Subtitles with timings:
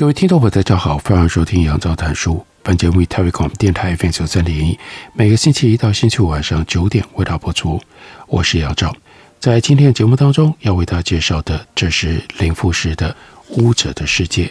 [0.00, 2.42] 各位听众朋友，大家好，欢迎收听杨照谈书。
[2.62, 4.78] 本节目以台北广播电台 FM 九三点一，
[5.12, 7.78] 每个星期一到星期五晚上九点为大家播出。
[8.26, 8.96] 我是杨照，
[9.38, 13.14] 在今天的节目当中要为大家介绍的，这是林富士的
[13.62, 14.46] 《巫者的世界》。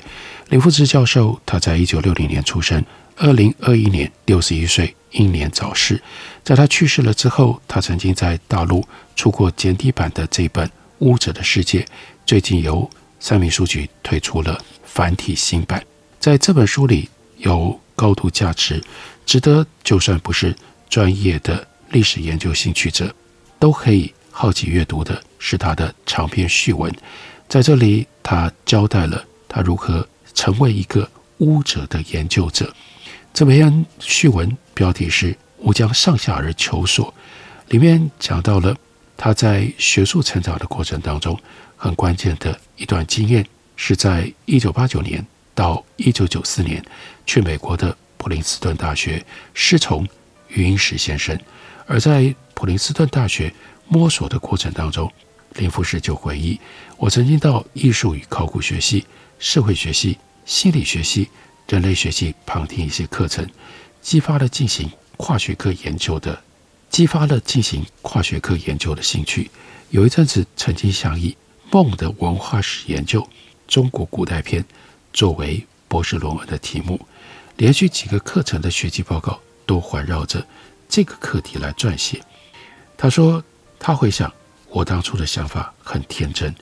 [0.49, 5.99] 林富士教授，他在一九六零年出生，二零二一年六十一岁，英年早逝。
[6.43, 10.67] 在他去世了之后，他曾经在大陆出过简体版的这本
[10.99, 11.79] 《巫者的世界》，
[12.23, 12.87] 最近由
[13.19, 14.55] 三民书局推出了。
[14.91, 15.81] 繁体新版，
[16.19, 18.83] 在这本书里有高度价值，
[19.25, 20.53] 值得就算不是
[20.89, 23.13] 专业的历史研究兴趣者，
[23.59, 26.91] 都可以好奇阅读的，是他的长篇序文。
[27.47, 32.73] 在这里，他交代了他如何成为一个巫者的研究者。
[33.31, 37.13] 这篇序文标题是“吾将上下而求索”，
[37.69, 38.75] 里面讲到了
[39.15, 41.39] 他在学术成长的过程当中
[41.77, 43.45] 很关键的一段经验。
[43.81, 46.83] 是在一九八九年到一九九四年
[47.25, 50.05] 去美国的普林斯顿大学师从
[50.49, 51.39] 余英时先生，
[51.87, 53.51] 而在普林斯顿大学
[53.87, 55.09] 摸索的过程当中，
[55.55, 56.59] 林富士就回忆：
[56.97, 59.05] 我曾经到艺术与考古学系、
[59.39, 61.29] 社会学系、心理学系、
[61.69, 63.47] 人类学系旁听一些课程，
[64.01, 66.37] 激发了进行跨学科研究的，
[66.89, 69.49] 激发了进行跨学科研究的兴趣。
[69.89, 71.37] 有一阵子曾经想以
[71.71, 73.25] 梦的文化史研究。
[73.69, 74.65] 中国古代篇
[75.13, 76.99] 作为博士论文的题目，
[77.55, 80.45] 连续几个课程的学习报告都环绕着
[80.89, 82.19] 这个课题来撰写。
[82.97, 83.43] 他说
[83.77, 84.33] ：“他回想
[84.69, 86.53] 我当初的想法很天真，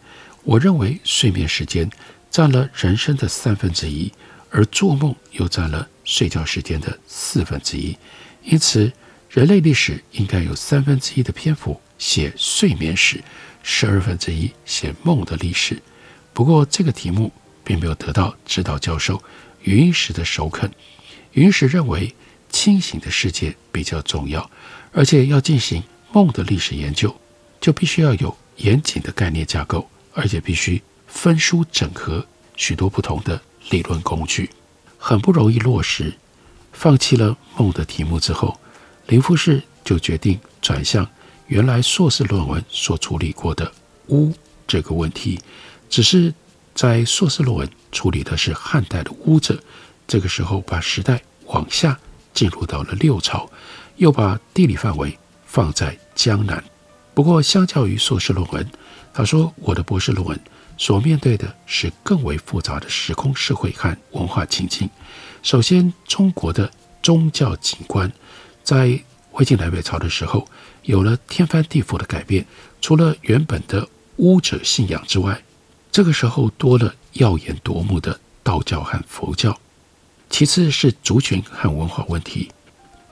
[0.43, 1.89] 我认为睡眠时间
[2.29, 4.11] 占了人生的三分之一，
[4.49, 7.97] 而做梦又占了睡觉时间的四分之一，
[8.43, 8.91] 因此
[9.29, 13.23] 人类历史应该有三分之一的篇幅写睡眠史，
[13.63, 15.81] 十二分之一写梦的历史。”
[16.37, 17.31] 不过，这个题目
[17.63, 19.19] 并没有得到指导教授
[19.63, 20.71] 余英时的首肯。
[21.31, 22.13] 余英时认为，
[22.51, 24.47] 清醒的世界比较重要，
[24.91, 25.81] 而且要进行
[26.11, 27.15] 梦的历史研究，
[27.59, 32.23] 就必须要有严谨的概念架构，而且必须分书整合
[32.55, 34.47] 许多不同的理论工具，
[34.99, 36.13] 很不容易落实。
[36.71, 38.59] 放弃了梦的题目之后，
[39.07, 41.09] 林富士就决定转向
[41.47, 43.71] 原来硕士论文所处理过的
[44.09, 44.31] 巫
[44.67, 45.39] 这个问题。
[45.89, 46.33] 只是
[46.73, 49.61] 在硕士论文处理的是汉代的巫者，
[50.07, 51.97] 这个时候把时代往下
[52.33, 53.49] 进入到了六朝，
[53.95, 56.63] 又把地理范围放在江南。
[57.13, 58.69] 不过，相较于硕士论文，
[59.13, 60.39] 他说我的博士论文
[60.77, 64.87] 所面对的是更为复杂的时空、社会和文化情境。
[65.41, 66.71] 首先，中国的
[67.01, 68.11] 宗教景观
[68.63, 68.99] 在
[69.31, 70.47] 魏晋南北朝的时候
[70.83, 72.45] 有了天翻地覆的改变，
[72.81, 73.87] 除了原本的
[74.17, 75.41] 巫者信仰之外，
[75.97, 79.59] 这个时候多了耀眼夺目的道教和佛教，
[80.29, 82.51] 其次是族群和文化问题。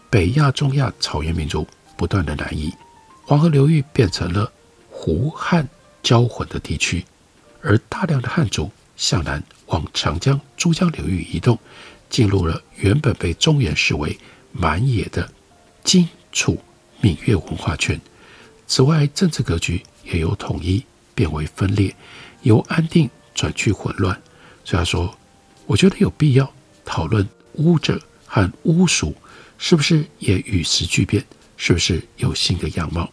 [0.07, 2.71] 北亚、中亚草原民族不断的南移，
[3.23, 4.53] 黄河流域变成了
[4.91, 5.67] 胡汉
[6.03, 7.03] 交混的地区，
[7.63, 11.57] 而大量的汉族向南往长江、珠江流域移动，
[12.07, 14.15] 进入了原本被中原视为
[14.51, 15.27] 蛮野的
[15.83, 16.61] 荆楚
[17.01, 17.99] 闽越文化圈。
[18.67, 21.95] 此外，政治格局也有统一变为分裂。
[22.43, 24.13] 由安定转去混乱，
[24.63, 25.17] 所以他说
[25.65, 26.53] ：“我觉得有必要
[26.85, 29.15] 讨论巫者和巫术
[29.57, 31.25] 是不是也与时俱变，
[31.57, 33.11] 是不是有新的样貌。”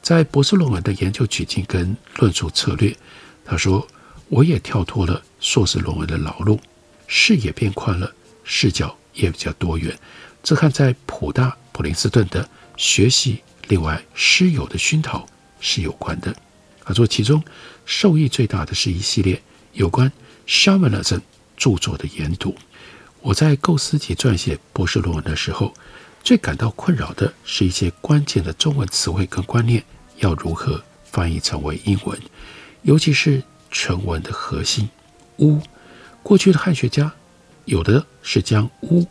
[0.00, 2.96] 在博士论文的研究取径跟论述策略，
[3.44, 3.86] 他说
[4.30, 6.58] ：“我也跳脱了硕士论文的老路，
[7.06, 8.10] 视野变宽了，
[8.44, 9.94] 视角也比较多元。
[10.42, 12.48] 这和在普大普林斯顿的
[12.78, 15.26] 学习，另外师友的熏陶
[15.60, 16.34] 是有关的。”
[16.84, 17.42] 他说，其中
[17.86, 19.42] 受益最大的是一系列
[19.72, 20.12] 有关
[20.46, 21.20] Shamanism
[21.56, 22.54] 著作的研读。
[23.22, 25.72] 我在构思及撰写博士论文的时候，
[26.22, 29.82] 最感到困扰的是一些关键的中文词汇跟观念
[30.18, 32.20] 要如何翻译成为英文，
[32.82, 34.88] 尤其是全文的核心
[35.40, 35.58] “巫”。
[36.22, 37.12] 过去的汉学家
[37.64, 39.06] 有的是将“巫”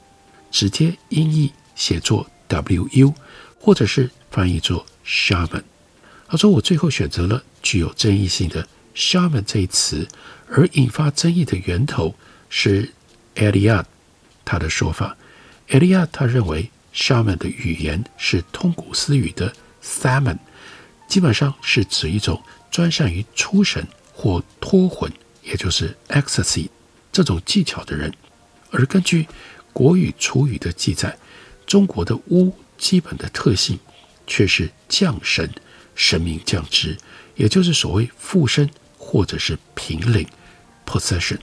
[0.51, 3.13] 直接音译写作 “wu”，
[3.59, 5.63] 或者是翻译作 “shaman”。
[6.27, 10.07] 他说：“我最后选择了具有争议性的 ‘shaman’ 这一词，
[10.49, 12.13] 而引发争议的源头
[12.49, 12.91] 是
[13.35, 13.83] e l i a
[14.45, 15.17] 他的说法。
[15.69, 19.51] e l i a 他认为 ‘shaman’ 的语言是通古斯语的
[19.81, 20.37] ‘saman’，
[21.07, 25.11] 基本上是指一种专善于出神或脱魂，
[25.41, 26.67] 也就是 ecstasy
[27.11, 28.13] 这种技巧的人。
[28.71, 29.25] 而根据
[29.71, 31.17] 国语、楚语的记载，
[31.65, 33.79] 中国的巫基本的特性
[34.27, 35.49] 却是降神。”
[35.95, 36.97] 神明降职，
[37.35, 40.27] 也就是所谓附身或者是平灵
[40.85, 41.39] （possession）。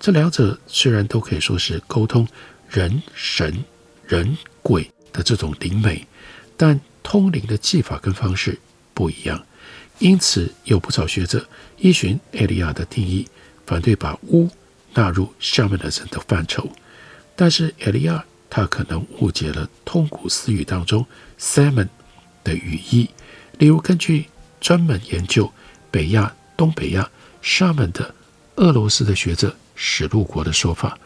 [0.00, 2.26] 这两者虽然都可以说是沟通
[2.68, 3.64] 人神、
[4.06, 6.06] 人鬼的这种灵媒，
[6.56, 8.58] 但通灵的技法跟方式
[8.94, 9.44] 不一样。
[9.98, 11.46] 因此，有不少学者
[11.78, 13.28] 依循艾利亚的定义，
[13.64, 14.50] 反对把巫
[14.94, 16.68] 纳入 shamanism 的范畴。
[17.36, 21.06] 但是，艾利亚他可能误解了通古斯语当中
[21.38, 21.88] “saman”
[22.42, 23.08] 的语义。
[23.58, 24.26] 例如，根据
[24.62, 25.52] 专门研究
[25.90, 27.10] 北亚、东北亚
[27.42, 28.14] 沙门的
[28.56, 30.96] 俄罗斯的学者史路国的说法，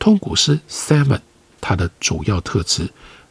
[0.00, 1.20] 通古斯 （Saman）
[1.60, 2.90] 它的主要特质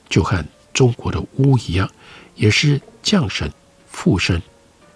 [0.09, 0.43] 就和
[0.73, 1.91] 中国的巫一样，
[2.35, 3.51] 也是降神
[3.91, 4.41] 附身。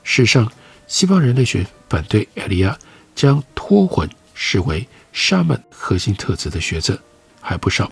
[0.03, 0.49] 事实上，
[0.87, 2.79] 西方人类学反对艾利亚
[3.13, 6.97] 将脱魂视为沙门核心特质的学者
[7.41, 7.91] 还不少。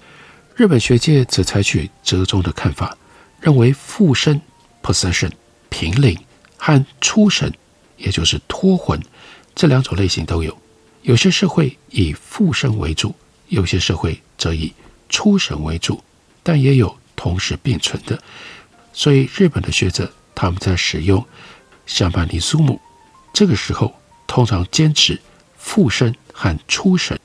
[0.55, 2.97] 日本学界则采取折中的看法，
[3.41, 4.39] 认为附身
[4.81, 5.31] （possession）。
[5.69, 6.17] 凭灵
[6.56, 7.52] 和出神，
[7.96, 9.00] 也就是脱魂，
[9.54, 10.56] 这两种类型都有。
[11.02, 13.14] 有些社会以附身为主，
[13.48, 14.72] 有些社会则以
[15.08, 16.02] 出神为主，
[16.42, 18.18] 但也有同时并存的。
[18.92, 21.24] 所以，日本的学者他们在使用
[21.86, 22.78] シャマニズム
[23.32, 23.94] 这个时候，
[24.26, 25.18] 通常坚持
[25.56, 27.18] 附身和出神。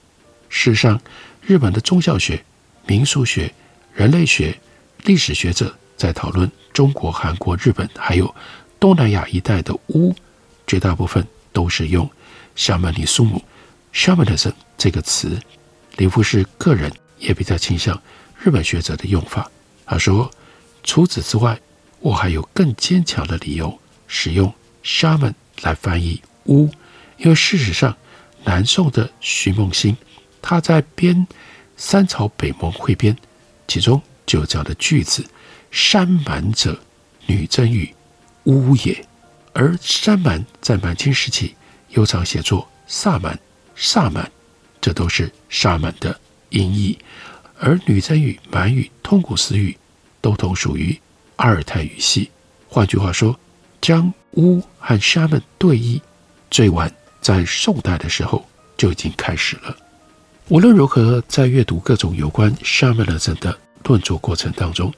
[0.47, 1.01] 事实上，
[1.42, 2.44] 日本的宗教学、
[2.86, 3.53] 民俗学、
[3.94, 4.57] 人类学、
[5.03, 6.50] 历史学者在讨论。
[6.71, 8.36] 中国、韩国、日本还有
[8.81, 10.15] 东南亚一带的巫，
[10.67, 12.11] 绝大部分都是用
[12.56, 13.44] “夏曼尼苏姆
[13.93, 15.38] ”（shamanism） 这个词。
[15.99, 18.00] 林富士个人也比较倾向
[18.43, 19.50] 日本学者的用法。
[19.85, 20.31] 他说
[20.82, 21.61] ：“除此之外，
[21.99, 26.71] 我还有更坚强的理由使用 ‘shaman’ 来翻译巫，
[27.19, 27.94] 因为事实上，
[28.44, 29.94] 南宋的徐梦心
[30.41, 31.15] 他在编
[31.77, 33.15] 《三朝北盟汇编》，
[33.69, 35.23] 其中就有这样的句子。”
[35.71, 36.81] 山蛮者，
[37.27, 37.94] 女真语，
[38.44, 39.04] 巫也。
[39.52, 41.54] 而山蛮在满清时期
[41.88, 43.38] 又常写作萨满、
[43.75, 44.31] 萨满，
[44.81, 46.19] 这都是萨满的
[46.50, 46.98] 音译。
[47.58, 49.76] 而女真语、满语、通古斯语
[50.20, 50.98] 都同属于
[51.37, 52.31] 阿尔泰语系。
[52.69, 53.38] 换句话说，
[53.81, 56.00] 将乌和沙满对译，
[56.50, 56.90] 最晚
[57.20, 59.76] 在宋代的时候就已经开始了。
[60.48, 64.93] 无论如何，在阅读各种有关沙满人的论著过程当中，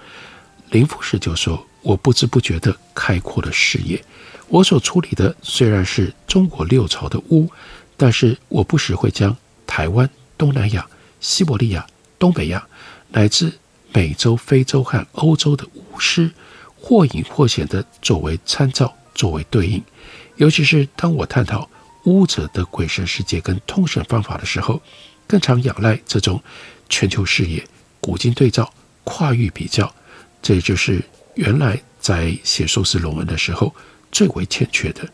[0.71, 4.03] 林富士就说：“我不知不觉地开阔了视野。
[4.49, 7.51] 我所处理的虽然是中国六朝的巫，
[7.97, 9.37] 但是我不时会将
[9.67, 10.87] 台湾、东南亚、
[11.21, 11.87] 西伯利亚、
[12.19, 12.67] 东北亚
[13.11, 13.53] 乃至
[13.93, 16.31] 美洲、非洲和欧洲的巫师，
[16.77, 19.83] 或隐或显地作为参照、作为对应。
[20.37, 21.69] 尤其是当我探讨
[22.05, 24.81] 巫者的鬼神世界跟通神方法的时候，
[25.27, 26.43] 更常仰赖这种
[26.89, 27.67] 全球视野、
[28.01, 28.73] 古今对照、
[29.05, 29.93] 跨域比较。”
[30.43, 31.03] 这也就是
[31.35, 33.75] 原来在写硕士论文的时候
[34.11, 35.09] 最为欠缺的。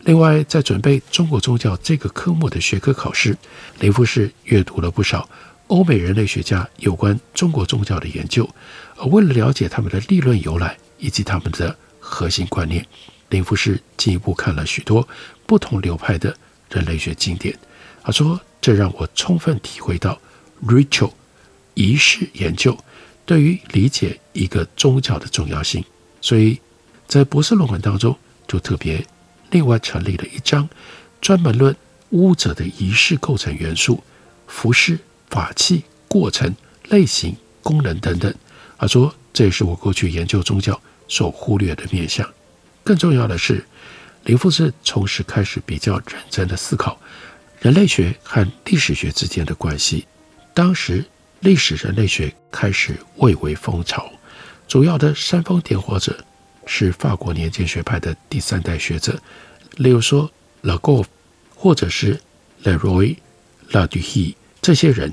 [0.00, 3.36] 另外，在准备中国宗教这个科目的学科考试，
[3.80, 5.28] 林富士阅读了不少
[5.66, 8.48] 欧美人类学家有关中国宗教的研究。
[8.96, 12.86] 而为了了解他们的理论由来以及他们的核心观念，
[13.28, 15.06] 林富士进一步看了许多
[15.44, 16.34] 不同流派的
[16.70, 17.54] 人类学经典。
[18.02, 20.18] 他说：“这让我充分体会到
[20.66, 21.12] ritual
[21.74, 22.74] 仪式研究。”
[23.30, 25.84] 对于理解一个宗教的重要性，
[26.20, 26.58] 所以
[27.06, 28.18] 在博士论文当中
[28.48, 29.06] 就特别
[29.52, 30.68] 另外成立了一章，
[31.20, 31.72] 专门论
[32.08, 34.02] 巫者的仪式构成元素、
[34.48, 36.52] 服饰、法器、过程、
[36.88, 38.34] 类型、功能等等。
[38.76, 42.28] 他说，这也是我过去研究宗教所忽略的面向。
[42.82, 43.64] 更重要的是，
[44.24, 46.98] 林富士从时开始比较认真的思考
[47.60, 50.08] 人类学和历史学之间的关系。
[50.52, 51.04] 当时。
[51.40, 54.12] 历史人类学开始蔚为风潮，
[54.68, 56.22] 主要的煽风点火者
[56.66, 59.18] 是法国年鉴学派的第三代学者，
[59.76, 60.30] 例如说
[60.60, 61.06] 拉戈夫，
[61.54, 62.20] 或者是
[62.64, 63.16] 雷罗伊、
[63.70, 65.10] 拉杜希这些人，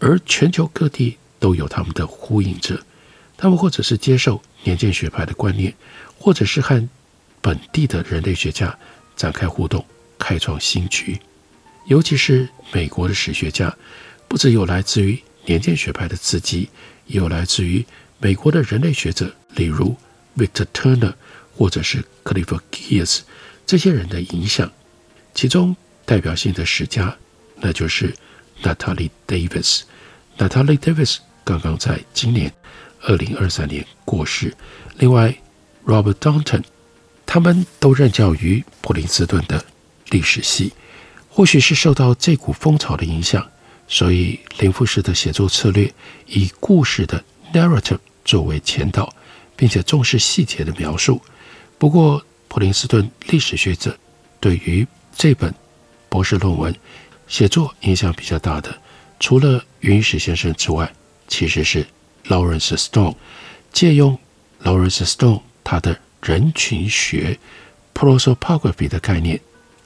[0.00, 2.82] 而全球各地都有他们的呼应者，
[3.36, 5.74] 他们或者是接受年鉴学派的观念，
[6.18, 6.88] 或者是和
[7.42, 8.74] 本地的人类学家
[9.14, 9.84] 展开互动，
[10.18, 11.20] 开创新局，
[11.84, 13.76] 尤其是美国的史学家，
[14.26, 15.22] 不只有来自于。
[15.46, 16.68] 年鉴学派的刺激，
[17.06, 17.84] 也有来自于
[18.18, 19.96] 美国的人类学者，例如
[20.36, 21.14] Victor Turner，
[21.56, 23.20] 或者是 Clifford Geertz
[23.66, 24.70] 这些人的影响，
[25.34, 25.74] 其中
[26.04, 27.16] 代表性的十佳，
[27.56, 28.14] 那就是
[28.62, 29.82] Natalie Davis。
[30.36, 32.52] Natalie Davis 刚刚在今年
[33.02, 34.54] 二零二三年过世。
[34.98, 35.34] 另外
[35.86, 36.64] ，Robert Dunton，
[37.24, 39.64] 他们都任教于普林斯顿的
[40.10, 40.72] 历史系。
[41.28, 43.46] 或许是受到这股风潮的影响，
[43.88, 45.92] 所以林富士的写作策略
[46.26, 49.12] 以故事的 narrative 作为前导，
[49.54, 51.20] 并且重视细节的描述。
[51.78, 53.96] 不过，普林斯顿历史学者
[54.40, 55.54] 对于这本
[56.08, 56.74] 博士论文
[57.28, 58.76] 写作影响比较大的，
[59.20, 60.92] 除了云史先生之外，
[61.28, 61.86] 其实是
[62.26, 63.14] Lawrence Stone。
[63.72, 64.18] 借用
[64.62, 67.38] Lawrence Stone 他的人群学
[67.94, 69.38] prosopography 的概念，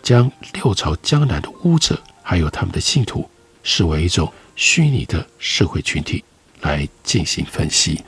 [0.02, 3.28] 将六朝江南的巫者还有他们的信徒
[3.62, 6.25] 视为一种虚拟的社会群体
[6.61, 8.02] 来进行分析。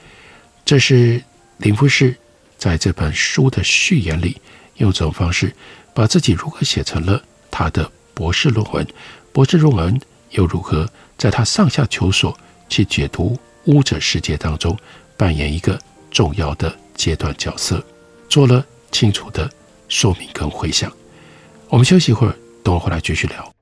[0.64, 1.22] 这是
[1.58, 2.16] 林富士。
[2.58, 4.40] 在这本书的序言里，
[4.76, 5.52] 用这种方式
[5.92, 8.86] 把自己如何写成了他的博士论文，
[9.32, 14.78] 博士论文又如何在他上下求索去解读巫者世界当中
[15.16, 15.76] 扮演一个
[16.08, 17.84] 重要的阶段角色，
[18.28, 19.50] 做了清楚的
[19.88, 20.88] 说明跟回想。
[21.68, 23.61] 我们休息一会儿，等我回来继续聊。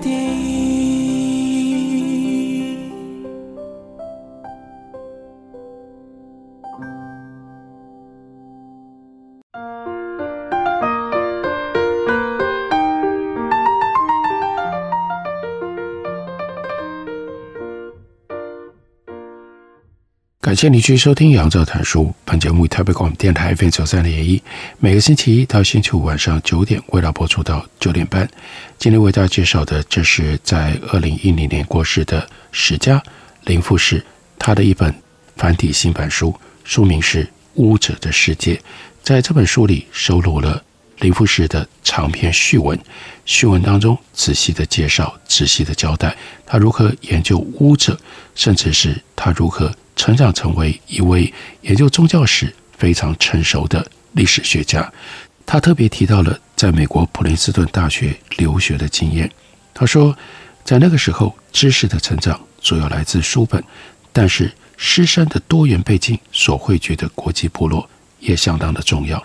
[20.51, 22.03] 感谢你继续收听《杨照谈书》。
[22.25, 24.43] 本节目以台北广播电台 FM 九三点一，
[24.79, 28.29] 每个星期一到星期五晚上九点，为大家播出到九点半。
[28.77, 33.01] 今天为大家介绍的，这是在二零一零年过世的史家
[33.45, 34.05] 林富士，
[34.37, 34.93] 他的一本
[35.37, 38.55] 繁体新版书，书名是《巫者的世界》。
[39.01, 40.61] 在这本书里，收录了
[40.99, 42.77] 林富士的长篇序文，
[43.23, 46.13] 序文当中仔细的介绍、仔细的交代
[46.45, 47.97] 他如何研究巫者，
[48.35, 49.73] 甚至是他如何。
[50.01, 51.31] 成长成为一位
[51.61, 54.91] 研究宗教史非常成熟的历史学家，
[55.45, 59.29] 他特别提到了在美国普林斯顿大学留学的经验。
[59.75, 60.17] 他说，
[60.63, 63.63] 在那个时候，知识的成长主要来自书本，
[64.11, 67.87] 但是师生的多元背景所汇聚的国际部落
[68.19, 69.23] 也相当的重要。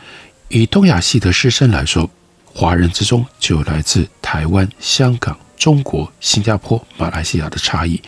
[0.50, 2.10] 以东亚系的师生来说，
[2.44, 7.98] 华人之中就有来自台湾、香港、中国、新加坡、马来西亚的差异。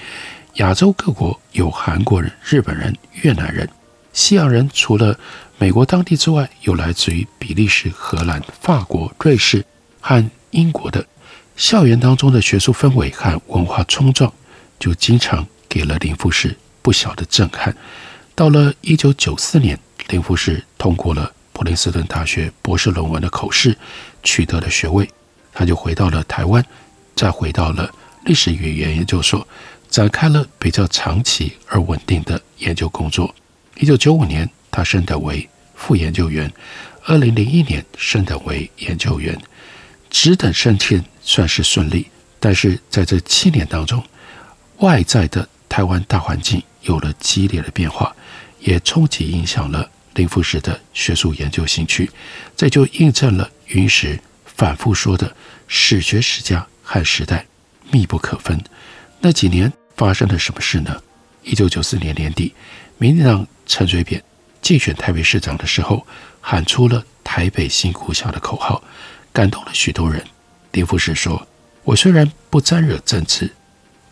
[0.58, 3.68] 亚洲各国有韩国人、日本人、越南人，
[4.12, 5.16] 西洋人除了
[5.56, 9.64] 美国当地之外，有来自于比利时、荷兰、法国、瑞士
[10.00, 11.04] 和英国的。
[11.54, 14.32] 校园当中的学术氛围和文化冲撞，
[14.80, 17.76] 就经常给了林富士不小的震撼。
[18.34, 23.76] 到了一九九四年，林富士通过了普林斯顿大学博士论文的口试，
[24.24, 25.08] 取得了学位，
[25.52, 26.64] 他就回到了台湾，
[27.14, 27.88] 再回到了
[28.24, 29.46] 历史语言研究所。
[29.90, 33.34] 展开了比较长期而稳定的研究工作。
[33.76, 36.48] 一九九五年，他升等为副研究员；
[37.04, 39.38] 二零零一年，升等为研究员。
[40.10, 42.06] 职等升迁算是顺利，
[42.40, 44.02] 但是在这七年当中，
[44.78, 48.14] 外在的台湾大环境有了激烈的变化，
[48.60, 52.10] 也冲击影响了林富士的学术研究兴趣，
[52.56, 55.36] 这就印证了云石反复说的
[55.68, 57.46] “史学史家和时代
[57.90, 58.58] 密不可分”。
[59.20, 61.02] 那几年发生了什么事呢？
[61.42, 62.54] 一九九四年年底，
[62.98, 64.22] 民进党陈水扁
[64.62, 66.06] 竞选台北市长的时候，
[66.40, 68.80] 喊出了“台北新故乡”的口号，
[69.32, 70.24] 感动了许多人。
[70.70, 71.48] 林富士说
[71.82, 73.52] ：“我虽然不沾惹政治，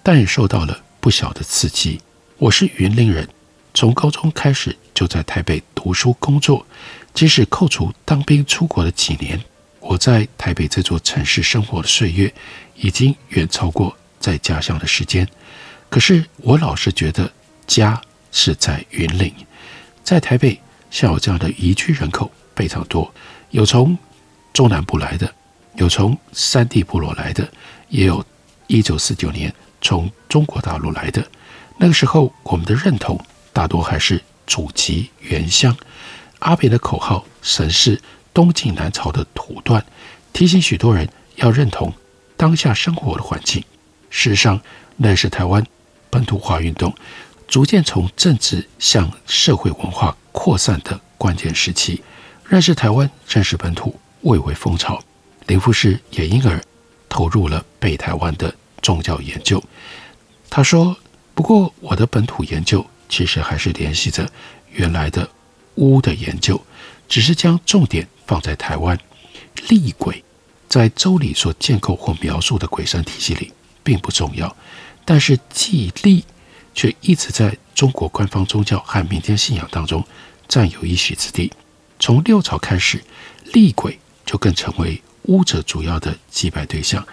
[0.02, 2.00] 但也受到了不小的刺激。
[2.38, 3.28] 我是云林人，
[3.74, 6.66] 从高中开始就在台北读书工作。
[7.14, 9.40] 即使扣除当兵出国的几年，
[9.78, 12.34] 我在台北这座城市生活的岁月，
[12.74, 15.26] 已经远超过在家乡的时间。
[15.88, 17.30] 可是我老是觉得
[17.66, 18.00] 家
[18.32, 19.32] 是在云林，
[20.02, 23.12] 在台北，像我这样的移居人口非常多，
[23.50, 23.96] 有从
[24.52, 25.32] 中南部来的。”
[25.76, 27.46] 有从山地部落来的，
[27.90, 28.24] 也有
[28.66, 31.22] 一九四九年从中国大陆来的。
[31.76, 35.76] 那个时候，我们的认同大多还是祖籍原乡。
[36.38, 38.00] 阿扁的口号神是
[38.32, 39.84] 东晋南朝的土断，
[40.32, 41.92] 提醒许多人要认同
[42.38, 43.62] 当下生活的环境。
[44.16, 44.58] 事实上，
[44.96, 45.62] 那是台湾
[46.08, 46.90] 本土化运动
[47.46, 52.02] 逐渐从政治向社会文化扩散的关键时期。
[52.48, 54.98] 认识台湾，认识本土，蔚为风潮。
[55.48, 56.58] 林富士也因而
[57.10, 59.62] 投入了北台湾的宗教研究。
[60.48, 60.96] 他说
[61.34, 64.26] ：“不过我的本土研究其实还是联系着
[64.72, 65.28] 原来的
[65.74, 66.58] 巫的研究，
[67.06, 68.98] 只是将重点放在台湾。
[69.68, 70.24] 厉鬼
[70.70, 73.52] 在周礼所建构或描述的鬼神体系里
[73.86, 74.54] 并不重要，
[75.04, 76.24] 但是祭厉
[76.74, 80.04] 却一直在中国官方宗教和民间信仰当中
[80.48, 81.52] 占有一席之地。
[82.00, 83.00] 从六朝开始，
[83.52, 87.04] 厉鬼就更成为。”巫者主要的祭拜对象，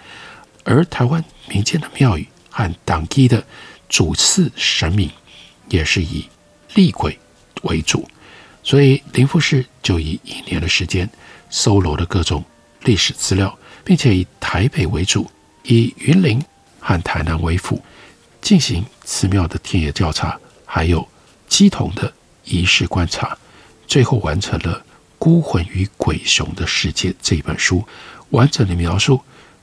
[0.62, 3.44] 而台湾民间的庙宇和当地的
[3.88, 5.10] 主祀神明
[5.68, 6.24] 也是以
[6.74, 7.18] 厉鬼
[7.62, 8.08] 为主，
[8.62, 11.10] 所以林富士就以一年的时间
[11.50, 12.44] 搜罗了各种
[12.82, 15.28] 历史资料，并且以台北为主，
[15.64, 16.40] 以云林
[16.86, 17.82] 和台南为辅，
[18.42, 21.08] 进行寺庙的田野调查，还有
[21.48, 22.12] 乩童的
[22.44, 23.36] 仪式观察，
[23.86, 24.84] 最后完成了。
[25.26, 27.82] 《孤魂与鬼雄的世界》这本书，
[28.28, 29.18] 完整的描述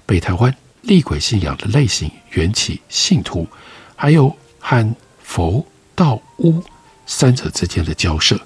[0.07, 3.47] 北台湾厉鬼信仰的类型、缘起、信徒，
[3.95, 6.63] 还有和佛道巫
[7.05, 8.41] 三者之间的交涉。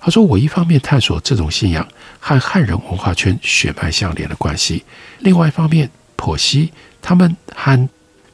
[0.00, 1.86] 他说：“我一方面探索这种信仰
[2.18, 4.84] 和汉人文化圈血脉相连的关系，
[5.20, 7.88] 另外一方面剖析他们和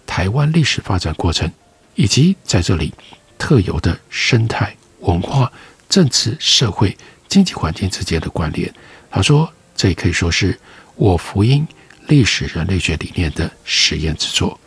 [0.07, 1.51] 台湾历史发展过程，
[1.95, 2.93] 以及在这里
[3.39, 5.51] 特有的生态、文化、
[5.89, 8.73] 政治、社会。”经济环境之间的关联，
[9.11, 10.57] 他说，这也可以说是
[10.95, 11.67] 我福音
[12.07, 14.61] 历史人类学理念的实验之作。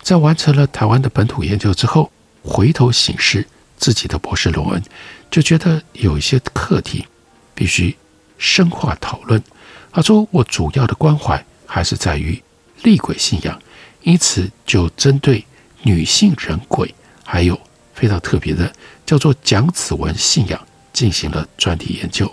[0.00, 2.12] 在完成了台湾的本土研究之后，
[2.44, 3.44] 回头醒视
[3.76, 4.80] 自己的博士论文，
[5.32, 7.04] 就觉得有一些课题
[7.56, 7.96] 必须
[8.38, 9.42] 深化讨论。
[9.90, 12.40] 他说，我主要的关怀还是在于
[12.84, 13.60] 厉鬼信仰，
[14.02, 15.44] 因此就针对
[15.82, 17.58] 女性人鬼，还有
[17.94, 18.72] 非常特别的
[19.06, 20.60] 叫做蒋子文信仰。
[20.92, 22.30] 进行了专题研究。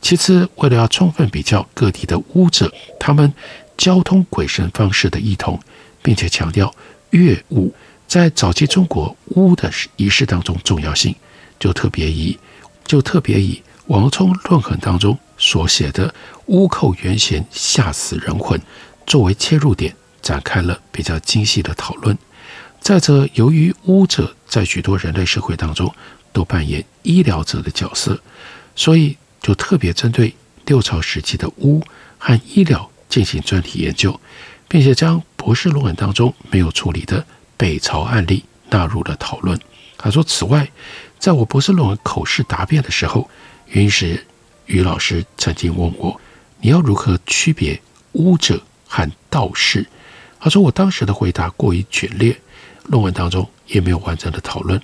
[0.00, 3.30] 其次，为了要充分比较各地的巫者他们
[3.76, 5.60] 交通鬼神方式的异同，
[6.00, 6.74] 并且强调
[7.10, 7.70] 乐巫
[8.08, 11.14] 在早期中国巫的仪式当中重要性，
[11.58, 12.38] 就特别以
[12.86, 16.12] 就特别以王充论衡当中所写的
[16.48, 18.58] “巫叩元弦吓死人魂”
[19.06, 22.16] 作为切入点，展开了比较精细的讨论。
[22.80, 25.94] 再者，由于巫者在许多人类社会当中，
[26.32, 28.18] 都扮演医疗者的角色，
[28.74, 31.82] 所以就特别针对六朝时期的巫
[32.16, 34.18] 和医疗进行专题研究，
[34.66, 39.60] 并且将博士论文当中没有处理的北朝案例纳入了讨论。
[39.98, 40.66] 他说：“此外，
[41.18, 43.28] 在我博士论文口试答辩的时候，
[43.66, 44.26] 云石
[44.64, 46.18] 于老师曾经问我，
[46.60, 47.78] 你要如何区别
[48.12, 49.86] 巫者和道士？”
[50.40, 52.36] 他说：“我当时的回答过于简略，
[52.84, 54.80] 论文当中也没有完整的讨论，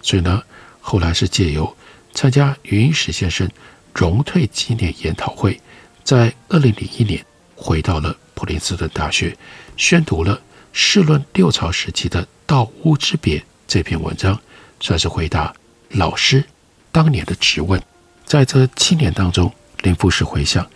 [0.00, 0.42] 所以呢。”
[0.82, 1.76] 后来是借由
[2.14, 3.48] 参加云石先生
[3.94, 5.60] 荣退纪念研讨会，
[6.02, 7.22] 在二零零一年
[7.54, 9.36] 回到了普林斯顿大学，
[9.76, 10.36] 宣读了
[10.72, 14.40] 《试论六朝时期的道巫之别》这篇文章，
[14.80, 15.54] 算是回答
[15.90, 16.42] 老师
[16.90, 17.80] 当年的质问。
[18.24, 20.66] 在这七年当中，林富士回想，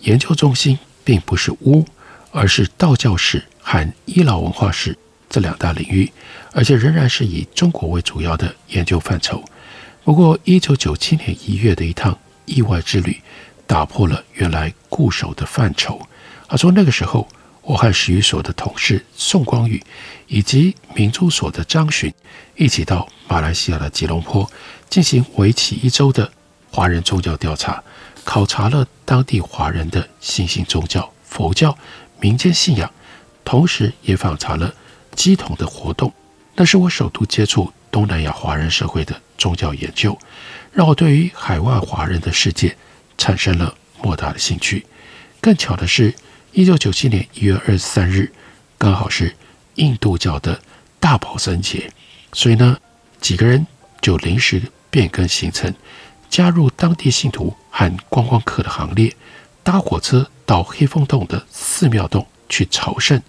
[0.00, 1.84] 研究中心并不是巫，
[2.34, 4.98] 而是道教史和医疗文化史
[5.30, 6.10] 这两大领域，
[6.52, 9.42] 而且仍然是以中国为主要的研究范畴。
[10.02, 13.22] 不过，一九九七年一月的一趟意外之旅，
[13.68, 16.00] 打破了原来固守的范畴。
[16.48, 17.28] 他说，那个时候，
[17.62, 19.80] 我和史语所的同事宋光宇，
[20.26, 22.12] 以及明珠所的张巡，
[22.56, 24.50] 一起到马来西亚的吉隆坡，
[24.90, 26.30] 进行为期一周的
[26.72, 27.80] 华人宗教调查，
[28.24, 31.76] 考察了当地华人的新兴宗教佛教
[32.24, 32.90] 民间信仰，
[33.44, 34.74] 同时也访查了
[35.14, 36.10] 基统的活动。
[36.54, 40.18] 那是我首度接触东南亚华人社会的宗教研究，
[40.72, 42.74] 让我对于海外华人的世界
[43.18, 44.86] 产生了莫大的兴趣。
[45.38, 46.14] 更巧的是，
[46.52, 48.32] 一九九七年一月二十三日，
[48.78, 49.36] 刚好是
[49.74, 50.58] 印度教的
[50.98, 51.92] 大宝生节，
[52.32, 52.78] 所以呢，
[53.20, 53.66] 几个人
[54.00, 55.74] 就临时变更行程，
[56.30, 59.14] 加入当地信徒和观光客的行列，
[59.64, 63.20] 搭火车到黑风洞的寺庙洞去朝圣。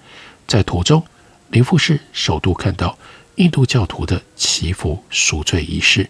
[0.45, 1.03] 在途中，
[1.49, 2.97] 林富士首度看到
[3.35, 6.07] 印度教徒的祈福赎罪仪式，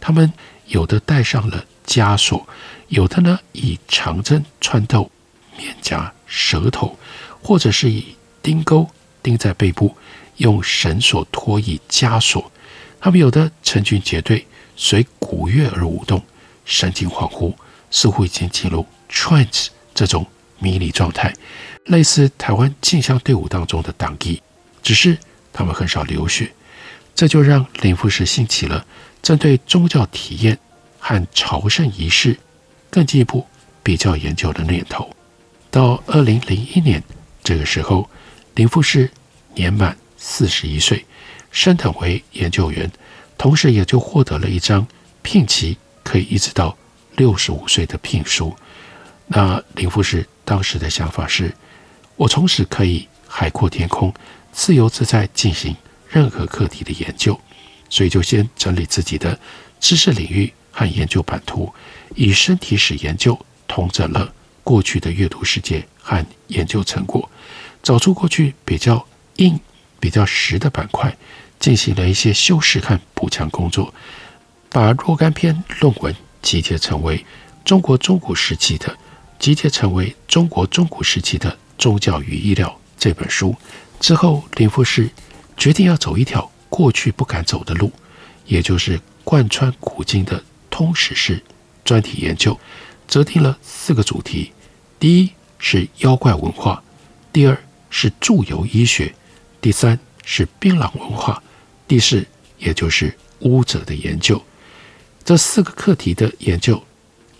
[0.00, 0.30] 他们
[0.66, 2.46] 有的戴上了枷锁，
[2.88, 5.10] 有的呢以长针穿透
[5.56, 6.98] 面颊、舌头，
[7.40, 8.90] 或者是以钉钩
[9.22, 9.96] 钉在背部，
[10.38, 12.50] 用绳索托以枷锁。
[13.00, 14.44] 他们有的成群结队，
[14.76, 16.20] 随鼓乐而舞动，
[16.64, 17.54] 神情恍惚，
[17.92, 20.26] 似乎已经进入 trance 这种
[20.58, 21.32] 迷离状态，
[21.86, 24.42] 类似台湾进香队伍当中的党义，
[24.82, 25.16] 只是
[25.52, 26.52] 他们很少流血。
[27.14, 28.86] 这就让林富士兴起了
[29.20, 30.56] 针对宗教体验
[31.00, 32.38] 和朝圣仪式
[32.90, 33.44] 更进一步
[33.82, 35.10] 比较研究的念头。
[35.70, 37.02] 到二零零一年
[37.42, 38.08] 这个时候，
[38.54, 39.10] 林富士
[39.54, 41.04] 年满四十一岁，
[41.50, 42.88] 升等为研究员，
[43.36, 44.86] 同时也就获得了一张
[45.22, 46.76] 聘期可以一直到
[47.16, 48.56] 六十五岁的聘书。
[49.28, 51.54] 那林富士当时的想法是：
[52.16, 54.12] 我从此可以海阔天空，
[54.52, 55.76] 自由自在进行。
[56.10, 57.38] 任何课题的研究，
[57.90, 59.38] 所以就先整理自己的
[59.78, 61.70] 知识领域和研究版图，
[62.14, 64.32] 以身体史研究统整了
[64.64, 67.30] 过去的阅读世界和研究成果，
[67.82, 69.60] 找出过去比较硬、
[70.00, 71.14] 比较实的板块，
[71.60, 73.92] 进行了一些修饰和补强工作，
[74.70, 77.22] 把若干篇论文集结成为
[77.66, 78.96] 中国中古时期的
[79.38, 83.54] 集结成为中国中古时期的宗教与医疗这本书
[84.00, 85.10] 之后，林富士。
[85.56, 87.90] 决定要走一条过去不敢走的路，
[88.46, 91.42] 也就是贯穿古今的通史式
[91.84, 92.56] 专题研究，
[93.08, 94.52] 择定了四个主题：
[95.00, 96.80] 第一是妖怪文化，
[97.32, 99.12] 第二是祝由医学，
[99.60, 101.42] 第三是槟榔文化，
[101.88, 102.24] 第四
[102.58, 104.40] 也就是巫者的研究。
[105.24, 106.80] 这四个课题的研究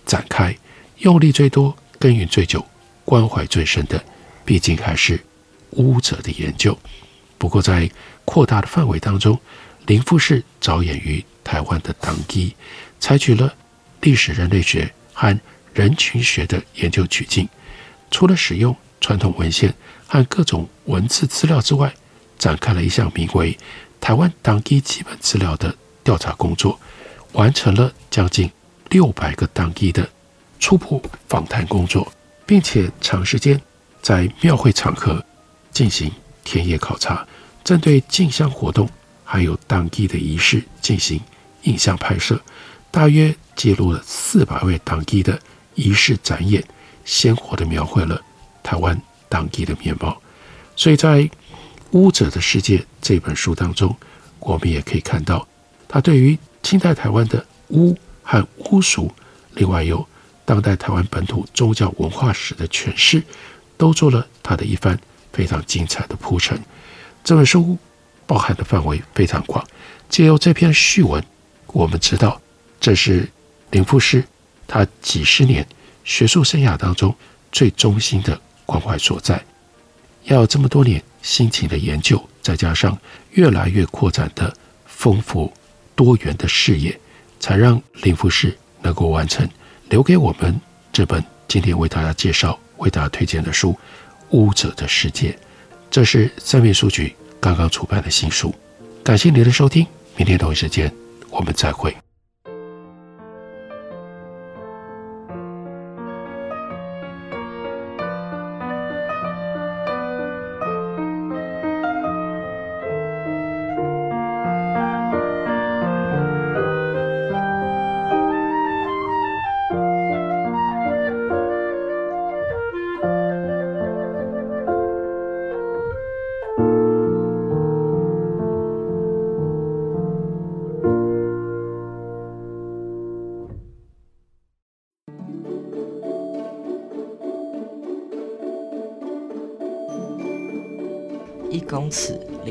[0.05, 0.59] 展开，
[0.97, 2.65] 用力最多、耕耘最久、
[3.05, 4.03] 关怀最深的，
[4.45, 5.21] 毕竟还是
[5.71, 6.79] 巫者的研究。
[7.37, 7.91] 不过，在
[8.25, 9.39] 扩大的范围当中，
[9.87, 12.55] 林富士着眼于台湾的当机，
[13.01, 13.53] 采取了
[14.01, 15.39] 历史人类学和
[15.75, 17.49] 人群学的研究取径。
[18.11, 19.75] 除了使用传统文献
[20.07, 21.93] 和各种文字资料之外，
[22.39, 23.59] 展开了一项名为
[24.01, 26.79] “台湾当机基本资料”的调查工作，
[27.33, 28.51] 完成了将近
[28.91, 30.09] 六百个当机的
[30.59, 32.13] 初步访谈工作，
[32.47, 33.61] 并且长时间
[34.03, 35.25] 在庙会场合
[35.71, 36.11] 进行。
[36.45, 37.27] 田野考察，
[37.63, 38.89] 针对进香活动
[39.23, 41.21] 还有当地的仪式进行
[41.65, 42.41] 影像拍摄，
[42.91, 45.39] 大约记录了四百位当地的
[45.75, 46.65] 仪式展演，
[47.05, 48.19] 鲜活地描绘了
[48.63, 50.19] 台湾当地的面貌。
[50.75, 51.19] 所以在
[51.91, 53.95] 《巫者的世界》这本书当中，
[54.39, 55.47] 我们也可以看到，
[55.87, 59.13] 他对于清代台湾的巫和巫俗，
[59.53, 60.09] 另外有
[60.49, 63.23] 当代台湾本土宗教文化史的诠释，
[63.77, 64.99] 都做了他的一番。
[65.31, 66.59] 非常精彩的铺陈，
[67.23, 67.77] 这本书
[68.27, 69.65] 包含的范围非常广。
[70.09, 71.23] 借由这篇序文，
[71.67, 72.41] 我们知道
[72.81, 73.29] 这是
[73.71, 74.25] 林富士
[74.67, 75.65] 他几十年
[76.03, 77.15] 学术生涯当中
[77.53, 79.41] 最中心的关怀所在。
[80.25, 82.99] 要这么多年辛勤的研究，再加上
[83.33, 84.53] 越来越扩展的
[84.87, 85.53] 丰富
[85.95, 86.99] 多元的视野，
[87.39, 89.49] 才让林富士能够完成
[89.89, 90.61] 留给我们
[90.93, 93.77] 这本今天为大家介绍、为大家推荐的书。
[94.31, 95.35] 巫者的世界，
[95.91, 98.55] 这是三民书局刚刚出版的新书。
[99.03, 100.93] 感谢您的收听，明天同一时间
[101.31, 101.97] 我们再会。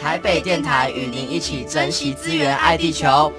[0.00, 3.32] 台北电台与您一起珍惜资源，爱地球。